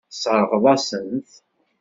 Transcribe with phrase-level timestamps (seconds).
[0.09, 1.29] Tesseṛɣeḍ-asen-t.